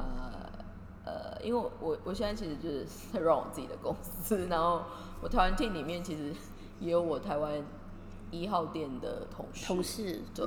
[1.07, 4.83] 呃，因为我我现在其实就是在 run 我自己的公司，然后
[5.23, 6.35] 我台湾 team 里面其实
[6.79, 7.65] 也有我台湾。
[8.41, 10.47] 一号店的同事，同事对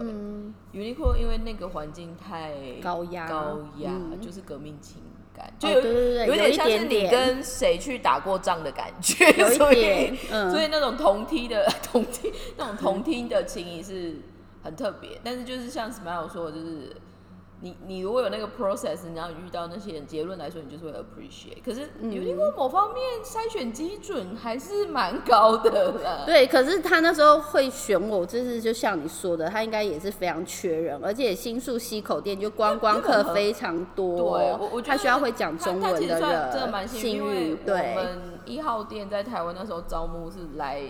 [0.73, 5.01] ，Uniqlo 因为那个环境太高压，高压就是革命情
[5.35, 9.25] 感，就有有点像是你跟谁去打过仗的感觉，
[9.55, 10.15] 所以
[10.51, 14.17] 所以那种同梯的 同梯那种同梯的情谊是
[14.63, 16.95] 很特别，但是就是像 Smile 说的，就是。
[17.61, 21.61] 你你如果有那个 process，你要遇到那些人，结论来说，你就是会 appreciate。
[21.63, 26.23] 可是有因为某方面筛选基准还是蛮高的啦。
[26.27, 34.37] 对，可是他那时候会选我，就是就像你说的，他应该也是非常缺人，而且新宿西口店就观光客非常多。
[34.39, 37.57] 对，我我他需要会讲中文的人，真的蛮幸运。
[37.57, 40.83] 对，我们一号店在台湾那时候招募是来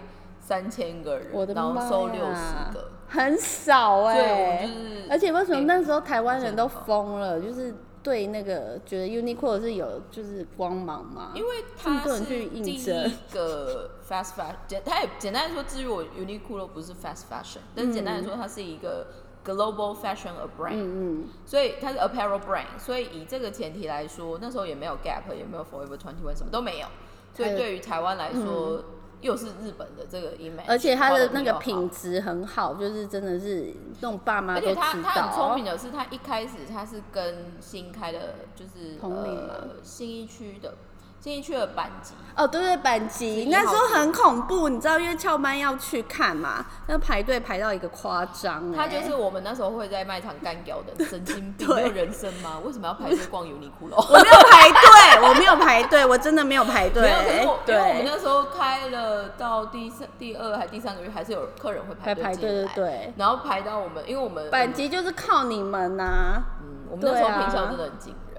[0.49, 2.89] 三千个人，然后收六十个。
[3.07, 4.67] 很少哎，
[5.09, 7.39] 而且为什么那时候台湾人都疯了？
[7.39, 11.31] 就是对那个觉得 Uniqlo 是有就是光芒嘛？
[11.35, 19.07] 因为他是第一个 fast fashion，简他也简单来说，至于我 Uniqlo 不是 fast fashion，但是简单来说，它是一个
[19.45, 26.87] global fashion a brand，嗯嗯，所以它是 apparel brand，所以以这个前提来说，那时候也没有 Gap，也没有 Forever Twenty One，什么都没有，
[27.33, 28.83] 所以对于台湾来说。
[29.21, 34.81] 又是日本的这个 image，而且它的那个品质很好，就是真的是那种爸妈都知道。
[34.81, 40.73] 而且他他很聪明的是，他一开始他是跟新开的，就是呃新一区的。
[41.19, 48.71] 进去了板级哦，对对，板级那时候很恐怖，你知道，因为翘班要去看嘛，那排队排到一个夸张。
[48.71, 52.57] 他就是我们那时候会在卖场干掉的神经病， 没有人生吗？
[52.63, 53.97] 为什么要排队逛尤尼库罗？
[54.09, 57.01] 我没有排队，我没有排队，我真的没有排队。
[57.01, 66.41] 没有，对，我们那时候开了到第三、第二还第三个月，还是有客人会排队进来，对，然后排到我们，因为我们板级就是靠你们呐。
[66.61, 67.91] 嗯，我们那时候平销真的很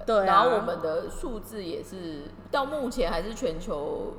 [0.07, 4.15] 然后我们的数字也是到目前还是全球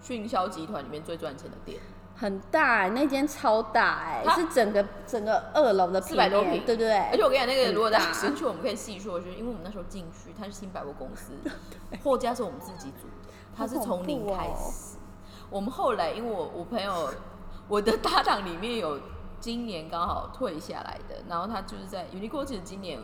[0.00, 1.78] 迅销集团里面最赚钱的店，
[2.16, 6.98] 很大，那间超大哎，是整个整个二楼的四百多平，对对对。
[7.10, 11.32] 而且我跟你讲，那个如果在进去，我们可以细说，就是因为我们那时候进去，它是新百货公司，
[12.02, 14.96] 货架是我们自己组的，它是从零开始。
[15.50, 17.10] 我们后来，因为我我朋友
[17.68, 18.98] 我的搭档里面有
[19.38, 22.98] 今年刚好退下来的，然后他就是在 Uniqlo，其实今年。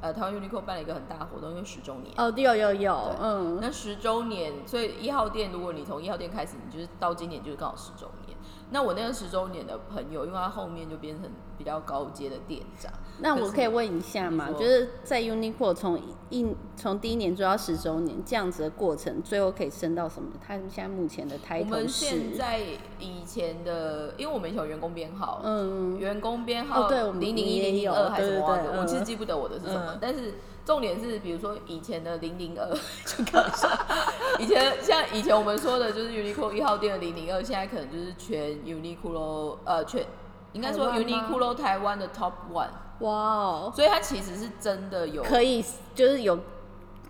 [0.00, 2.12] 呃，台湾 Uniqlo 办了一个很大的活动，因为十周年。
[2.16, 3.58] 哦，有有有，嗯。
[3.60, 8.25] 那十周年，所以一号店，如果你从一号店开始，你就是到今年就是刚好十周年。
[8.70, 12.92] 那我那个十周年的朋友，因为他后面就变成比较高阶的店长。
[13.18, 14.50] 那我可以问一下嘛？
[14.50, 15.98] 就是在 Uniqlo 从
[16.30, 20.30] 一从第一年做到十周年这样子的过程，最后可以升到什么？
[20.46, 21.74] 他现在目前的抬头是？
[21.74, 22.60] 我们现在
[22.98, 28.80] 以前的，因为我们有员工编号，嗯，员工编号对，零零一零零二还是什么？
[28.80, 30.34] 我其实记不得我的是什么，但是。
[30.66, 32.68] 重点是，比如说以前的零零二，
[33.06, 40.04] 就可能以前像以前我们说的，就是 Uniqlo 一号店的零零二，现在可能就是全 Uniqlo 呃全
[40.52, 42.68] 应该说 Uniqlo 台湾的 Top One。
[43.00, 43.72] 哇哦！
[43.76, 46.36] 所以它其实是真的有可以，就是有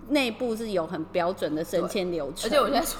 [0.08, 2.50] 内部是有很标准的升迁流程。
[2.50, 2.98] 而且我现在说，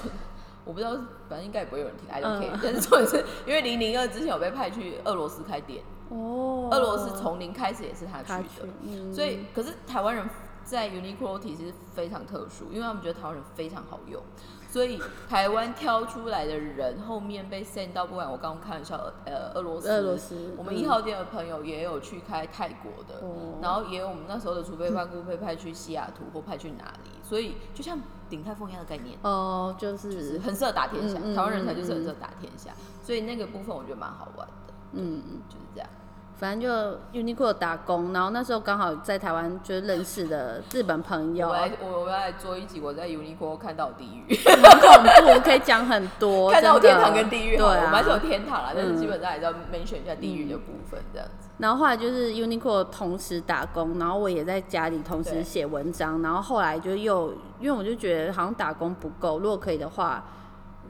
[0.65, 0.91] 我不知道，
[1.29, 2.59] 反正应该也不会有人听 I don't care。
[2.63, 10.27] 但是重点是因为零零二之前有被派去俄罗斯开店，哦，俄罗斯从零开始也是他去的，所以可是台湾人。
[10.67, 14.21] 在 Uniqlo 体是非常特殊，因为他们觉得台湾人非常好用，
[14.69, 14.99] 所以
[15.29, 27.97] 台湾挑出来的人后面被 send 到，不管我刚刚看一下，呃，俄罗斯，俄罗斯我们一号店的朋友也有去开泰国的，哦然后也有我们那时候的储备办公被派去西雅图或派去哪里，所以就像
[28.29, 29.17] 鼎泰丰一样的概念。
[29.21, 35.23] 哦，就就是是很适合打天下，嗯嗯台湾人才就是嗯很适合打天下，所以那个部分我觉得蛮好玩的，嗯。
[35.47, 35.89] 就是这样。
[36.37, 51.49] 反正就 Uniqlo 打工，然后那时候刚好在台湾就认识的日本朋友，我来，我我来做一集我在 Uniqlo 看到地狱， 很恐怖，可以讲很多， 看到天堂跟地狱对啊，我蛮喜欢天堂啦，但是嗯基本上还是要 mention 一下地狱的部分这样子。
[51.57, 60.23] 然后后来就是 Uniqlo 同时打工，然后我也在家里同时写文章，然后后来就又因为我就觉得好像打工不够，如果可以的话，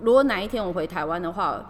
[0.02, 1.64] 如果哪一天我回台湾的话，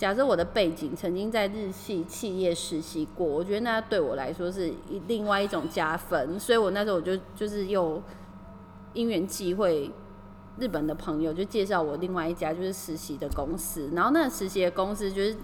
[0.00, 8.02] 假设我的背景曾经在日系企业实习过，我觉得那对我来说是一另外一种加分，所以我那时候我就就是又
[8.94, 9.90] 因缘际会。
[10.58, 15.36] 日本的朋友就介绍我另外一家就是实习的公司，然后那个实习的公司就是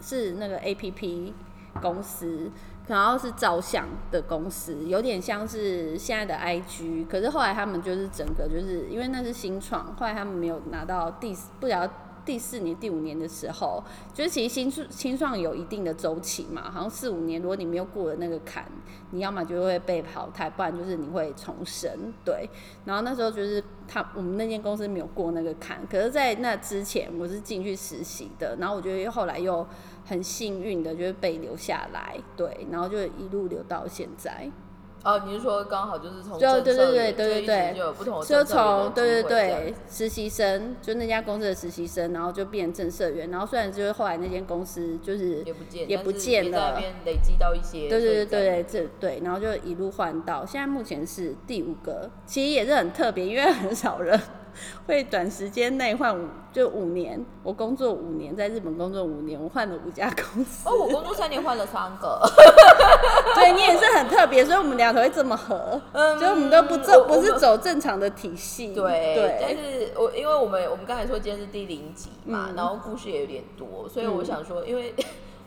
[0.00, 1.34] 是那个 A P P
[1.80, 2.48] 公司，
[2.86, 11.90] 然后是照相的公司，有点像是现在的 I G，可是后来他们就是整个就是因为那是新创，后来他们没有拿到第四不了
[12.24, 13.82] 第四年、第五年的时候，
[14.14, 18.64] 就是其实新创新创有一定的周期嘛，好像四五年，如果你没有过了那个坎，
[19.10, 22.12] 你要么就会被淘汰，不然就是你会重生。
[22.24, 22.48] 对，
[22.84, 29.66] 然后那时候就是他我们那间公司没有过那个坎，可是，在那之前我是进去实习的，然后我觉得后来又
[30.04, 34.50] 很幸运的，就是被留下来，对，然后就一路留到现在。
[35.04, 54.18] 哦，你是说刚好就是从就对政对对对对对就有不同的就政策员的从对对对实习生，就那家公司的实习生，然后就变成正社员，然后虽然就是后来那间公司就是也不见也不见了在那边累积到一些，对对对所以这样对，这对，然后就一路换到现在目前是第五个，其实也是很特别，因为很少人
[54.86, 57.24] 会短时间内换五就五年。
[57.42, 60.68] 我工作五年，在日本工作五年，我换了五家公司。
[60.68, 62.20] 哦，我工作三年换了三个，
[63.34, 65.80] 对你也是很特别，所以我们两个会这么合。
[65.92, 68.74] 嗯所以我们都不走，不是走正常的体系。
[68.74, 74.94] 对，但，是我因为我们我们刚才说今天是第零集嘛，嗯然后故事也有点多，所以我嗯想说，因为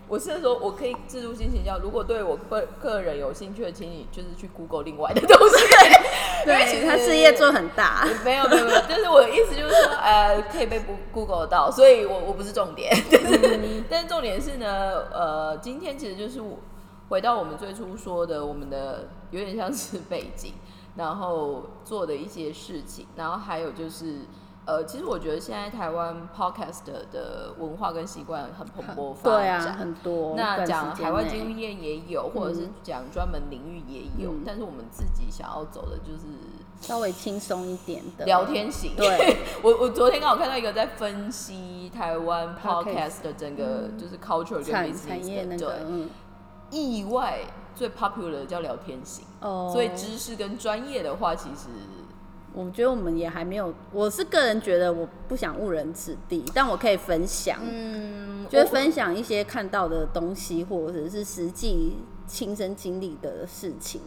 [0.07, 5.55] 我是说我可以自助性行教，如果对我个个人有兴趣的，请你就是去 Google 另外的东西。
[6.45, 8.07] 因为其对，实他事业做很大。
[8.23, 16.59] 没有没有没有， 就是我的意思就是说，呃，可以被 Goo- Google 到，所以我我不是重点，就是， 但是重点是呢，呃，今天其实就是我
[17.09, 20.53] 回到我们最初说的，我们的有点像是背景，
[20.95, 24.21] 然后做的一些事情，然后还有就是。
[24.65, 30.33] 呃，其实我觉得现在台湾 podcast 的文化跟习惯很蓬勃发对啊，展，很多。
[30.35, 32.73] 那讲海外内经验也有，或者是嗯。
[32.83, 34.43] 讲专门领域也有，嗯。
[34.45, 36.23] 但是我们自己想要走的就是
[36.81, 38.95] 稍微轻松一点的聊天型。
[38.95, 46.09] 对， 我我昨天刚好看到一个在分析台湾 Podcast 的整个就是 culture 跟产 business 产业那的，个，对，嗯，
[46.71, 47.39] 意外
[47.75, 51.67] 最 popular 的叫聊天型，哦，所以知识跟专业的话，其实
[52.55, 64.01] 我觉得我们也还没有，我是个人觉得我不想误人子弟，但我可以分享，嗯，就是分享一些看到的东西，或者是实际亲身经历的事情。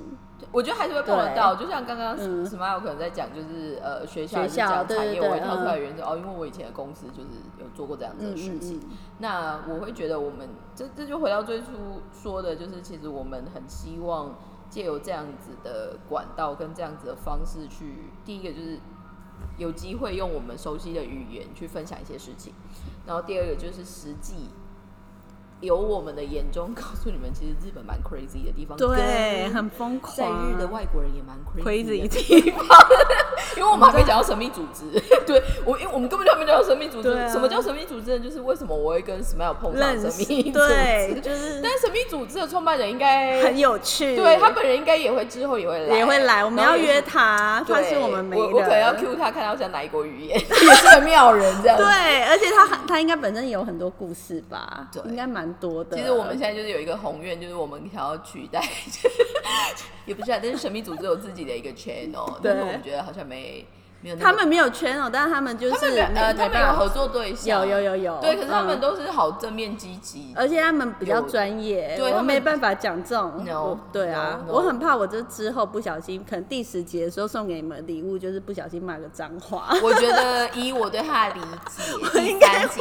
[0.51, 2.47] 我觉得还是会碰得到，就像刚刚嗯。
[2.47, 7.29] Smile 可能在讲，就是呃学校学校讲产业，对对对我会跳出来嗯原则哦，因为我以前的公司就是
[7.59, 8.81] 有做过这样子的事情。
[8.85, 8.97] 嗯。
[9.19, 11.67] 那我会觉得我们这这就回到最初
[12.13, 14.37] 说的，就是其实我们很希望
[14.71, 18.79] 借由这样子的管道跟这样子的方式去，第一个就是
[19.57, 22.53] 有机会用我们熟悉的语言去分享一些事情，
[23.07, 24.51] 然后第二个就是实际。
[25.61, 30.15] 由我们的眼中告诉你们，其实日本蛮 crazy 的地方，对，很疯狂。
[30.17, 32.65] 在日的外国人也蛮 crazy 的地方，
[33.57, 34.85] 因为我们还没讲到神秘组织。
[35.27, 37.11] 对我，因为我们根本就还没讲到神秘组织。
[37.11, 38.25] 啊什么叫神秘组织呢？
[38.25, 40.69] 就是为什么我会跟 Smile 碰上神秘组织？
[40.69, 44.17] 对，就是 但神秘组织的创办人应该很有趣。
[44.17, 48.99] 对他本人应该也会之后也会来，也会来，我们要约他，他对是我们媒我我可能要。
[48.99, 51.85] Q 他，看他要讲哪一国语言，也是个妙人这样子。
[51.85, 55.97] 对，而且他很他应该本身有很多故事吧，对应该蛮多的。
[55.97, 58.63] 其实我们现在就是有一个宏愿，就是我们想要取代，
[60.07, 63.65] 也不是啊，但是神秘组织有自己的一个 channel，但是我们觉得好像没
[64.01, 73.45] 没有那个他们没有圈哦，但是他们就是呃，他们有合作对象，有有有有对，可是他们嗯都是好正面积极，而且他们比较有专业，对我没办法讲这种。
[73.45, 79.69] No，对啊我很怕我这之后不小心，可能第十节的时候送给你们礼物，就是不小心骂个脏话。
[79.83, 82.81] 我觉得以我对他的理解， 第应该之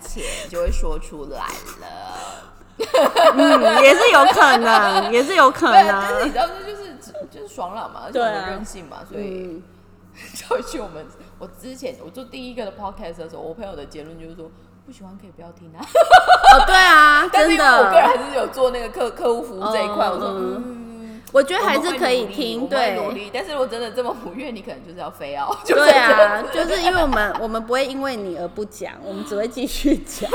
[0.00, 1.38] 前就会说出来
[1.80, 2.44] 了。
[3.34, 6.30] 嗯，也是有可能，也是有可能， 但是你。
[6.30, 6.96] 知道，这就是
[7.28, 9.62] 就是爽朗嘛，而且我对啊们任性嘛，所以嗯，
[10.34, 11.06] 就去我们
[11.38, 14.50] 我之前我做第一个的 podcast 的时候，我朋友的结论就是说。
[14.88, 23.10] 不喜欢可以不要听啊， 哦，对啊， 但是真因为我个人的，还是有做那个客客户服务这一块，嗯我说嗯嗯，我觉得还是可以听，我们会努。
[23.10, 23.30] 力。
[23.30, 30.30] 但是如果真的这么不愿，你可能就是要非要，就是对啊，就是因为我们我们不会因为你而不讲，我们只会继续讲，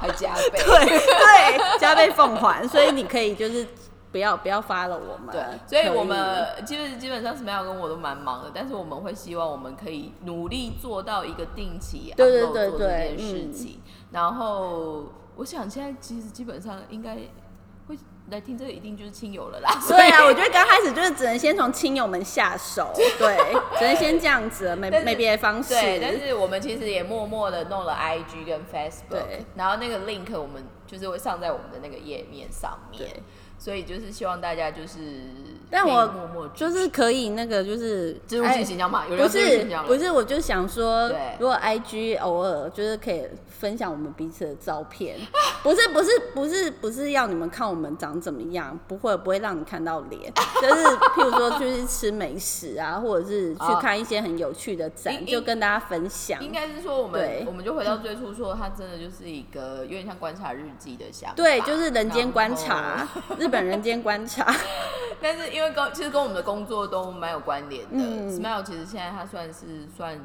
[0.00, 0.60] 还加倍。
[0.64, 3.64] 对对，加倍奉还，所以你可以就是
[4.12, 13.80] 不要不要发了我们，对，所以我们基本基本上 Smile 跟我都蛮忙的，但是我们会希望我们可以努力做到一个定期对对对对件事嗯情。
[14.10, 15.06] 然后
[15.36, 17.16] 我想现在其实基本上应该
[17.88, 17.96] 会
[18.28, 19.70] 来听这个，一定就是亲友了啦。
[19.80, 23.36] 所以对啊，我觉得刚开始就是只能先从亲友们下手，对，
[23.78, 25.74] 只能先这样子，没 没别的方式。
[25.74, 33.22] 对，但是我们其实也默默的弄了 IG 跟 Facebook，对然后那个 link 我们就是会上在我们的那个页面上面对，
[33.62, 34.98] 所以就是希望大家就是
[35.70, 45.16] 但我就是可以那个就是植入性形象嘛，有人不是不是，我就想说对，如果 IG 偶尔就是可以分享我们彼此的照片，
[45.62, 50.84] 不是不是不是不是要你们看我们长怎么样，不会不会让你看到脸，就是
[51.14, 56.44] 譬如说去吃美食啊，或者是去哦看一些很有趣的展，就跟大家分享。
[56.44, 64.52] 应该是说我们对我们就回到最初说，它真的就是一个有点像观察日记的想法，对，就是人间观察后，日本人间观察。
[65.22, 67.90] 但是因为跟其实跟我们的工作都蛮有关联的。
[67.92, 70.18] 嗯 Smile 其实现在它算是算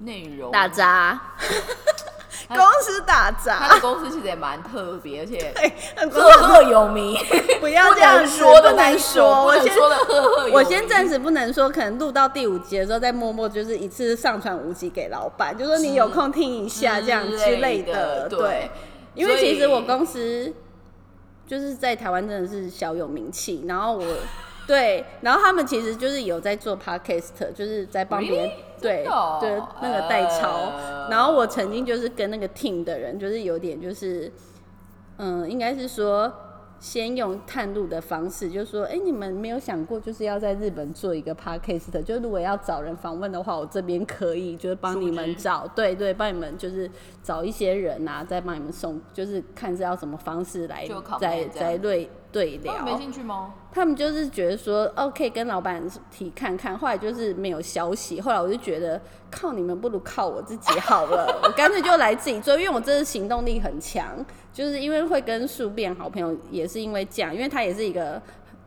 [0.00, 1.18] 内容打杂，
[2.48, 5.54] 公司打杂他的，公司其实也蛮特别，而且，
[5.96, 7.16] 很赫赫有名，
[7.60, 10.54] 不要不这样说的不能说，我先不能说的赫赫有名。
[10.54, 18.70] 我先暂时不能说，可能录到第五集的时候再默默就是一次上传五集给老板，就说你有空听一下这样之类的，对对。
[19.14, 20.52] 因为其实我公司
[21.46, 24.04] 就是在台湾真的是小有名气，然后我
[24.66, 28.52] 对，然后他们其实就是有在做 podcast，就是在帮别人 Really？
[28.80, 29.04] 对
[29.40, 34.30] 对那个代操呃，然后我曾经就是跟那个 team 的人，就是有点就是
[35.18, 36.32] 嗯，应该是说。
[36.78, 46.90] 先用探路的方式，就是说，哎、你们没有想过，就是要在日本做一个 podcast，就如果要找人访问的话，我这边可以，就是帮你们找，对对，帮你们就是
[47.22, 50.86] 找一些人啊，再帮你们送，就是看是要什么方式来
[51.18, 52.92] 再再对对聊他们。
[52.92, 53.54] 没兴趣吗？
[53.72, 55.80] 他们就是觉得说哦，可以跟老板
[56.10, 58.20] 提看看，后来就是没有消息。
[58.20, 64.04] 后来我就觉得，靠你们不如靠我自己好了， 我干脆就来自己做，因为我真的行动力很强，
[64.52, 68.20] 就是因为会跟树变好朋友，也是因为这样，因为他也是一个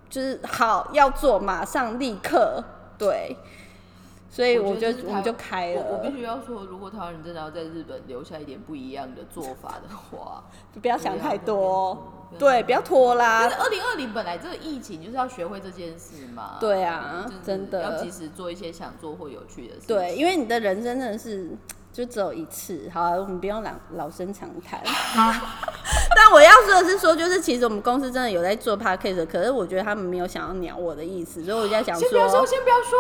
[0.09, 2.63] 就是好要做，马上立刻
[2.97, 3.36] 对，
[4.30, 16.57] 所以我就觉得我们就开了，我我必须要说，如果台湾人真的要在日本留下一点不一样的做法的话， 就不要想太多对，不要拖但拉是，二零二零本来这个疫情就是要学会这件事嘛。
[16.59, 19.95] 对啊就是真的要及时做一些想做或有趣的事情。
[19.95, 21.51] 对，因为你的人生真的是
[21.97, 22.79] 就只有一次。
[22.93, 24.79] 好、啊，我们不用老老生常谈。
[26.15, 32.93] 但我要说的是说，就是其实我们公司真的有在做 podcast，可是我觉得他们没有想要鸟我的意思，所以我就在想先不要说，先不要说，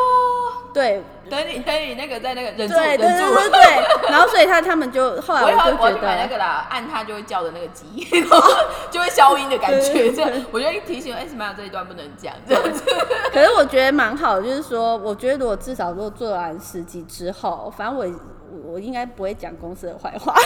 [0.73, 3.35] 对等你等你那个在那个忍住对对忍住。
[3.35, 6.27] 对对对，然后所以他他们就后来我就觉我要去买那。
[6.27, 8.41] 个啦，按它就会叫的那个机，然 后
[8.89, 9.93] 就会消音的感觉。
[9.93, 12.83] 对这样，我就提醒 S 马这一段不能讲，这样子。
[13.31, 18.05] 可是我觉得蛮好的，就是说，我觉得如果至少如果做完十集之后，反正我
[18.65, 20.39] 我我应该不会讲公司的坏话，不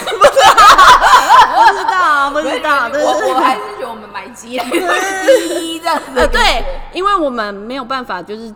[1.74, 4.66] 知道，不知道，对对对我我还是觉得我们买机来
[5.28, 6.20] 第一这样子。
[6.20, 8.54] 呃，对，因为我们没有办法就是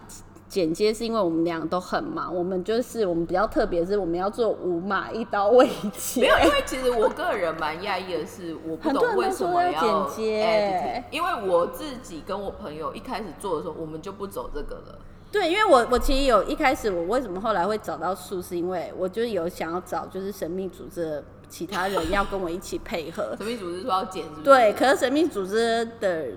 [0.48, 2.34] 剪接，是因为我们俩都很忙。
[2.34, 6.22] 我们就是我们比较特别，是我们要做五码一刀未切。
[6.22, 15.00] 没有，因为其实我个人蛮讶异的是，我不懂为什么要剪接因为我自己跟我朋友一开始做的时候，我们就不走这个了。
[15.36, 23.36] 对，因为我我其实有一开始我为什么后来会找到树，是因为我就是有想要找就是神秘组织的其他人要跟我一起配合。
[23.38, 24.44] 神秘组织说要剪，是不是？
[24.44, 26.28] 对，可是神秘组织的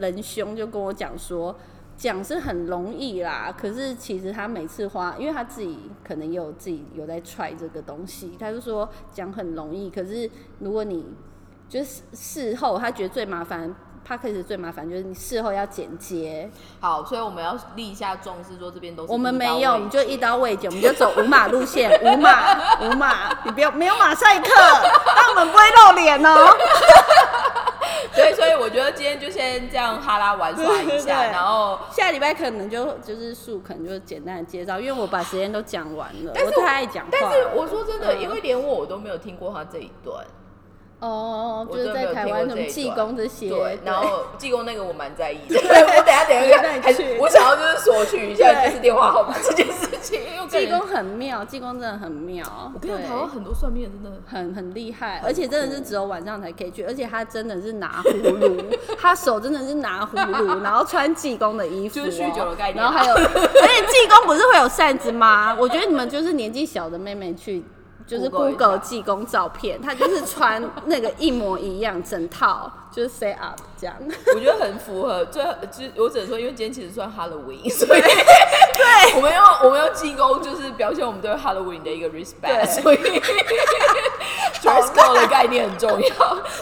[0.00, 1.54] 仁兄就跟我讲说，
[1.96, 10.28] 讲是很容易啦，可是其实他每次花，因为他自己可能也有自己有在揣这个东西，他就说讲很容易，可是
[10.58, 11.06] 如果你
[11.68, 13.72] 就是事后，他觉得最麻烦。
[14.10, 16.50] P a c k a g e 最麻烦就是你事后要剪接，
[16.80, 24.50] 好，所以我们要立下重视，说这边都是我们没有，我们就一刀未剪，我们就走五马路线，五马五马，你不要没有马赛克，
[25.14, 26.48] 但我们不会露脸哦。
[28.12, 37.10] 所以，所以我觉得今天就先这样哈拉玩耍一下，然后下礼拜可能就就是树，可能就简单的介绍，因为我把时间都讲完了，但是我太爱讲话。
[37.12, 40.24] 但是我说真的，嗯因为连我我都没有听过他这一段，
[41.00, 52.44] 哦，就是在台湾什么济段公这些，对，然对后济公那个我蛮在意的， 我等下等一下还带你去我想要就是索取一下对就是电话号码这件事情，因为我个人济公很妙，济公真的很妙。
[52.74, 58.62] 我跟你台湾很多算命的真的很很厉害，而且真的是只有晚上才可以去，而且他真的是拿葫芦，
[58.98, 65.56] 他手真的是拿葫芦，然后穿济公的衣服、哦，就是酗酒的概念然后还有，而且济公不是会有扇子吗？
[65.58, 67.64] 我觉得你们就是年纪小的妹妹去。
[68.10, 73.94] 就是 Google 一 Google 下济公照片，他就是穿那个一模一样，整套就是 set up 这样。
[74.34, 82.98] 我觉得很符合，最就是我只能说，因为今天其实算 Halloween，所以对， 我们要我们要进攻就是表现我们对 Halloween 的一个 respect，对所以
[84.60, 86.08] dress code 的概念很重要，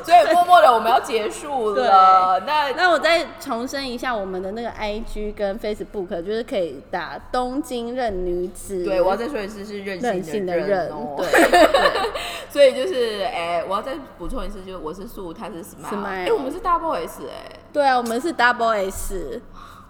[0.05, 2.41] 所以默默的我们要结束了。
[2.47, 8.85] 那那我再重申一下我们的那个 IG 跟 Facebook，就是可以打东京任女子。
[8.85, 11.69] 对我要再说一次是任任性性的任，哦，对对。
[12.51, 19.43] 所以就是哎、我要再补充一次，就是我是素，他是 smile，哎、我们是 double S 哎、对啊，我们是 Double S。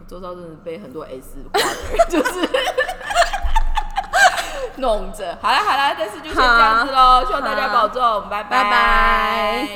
[0.09, 1.37] 周遭真的被很多 S
[2.09, 2.49] 就是
[4.81, 5.37] 弄着。
[5.43, 9.69] 好啦好啦，这次就先这样子喽，希望大家保重，拜拜拜拜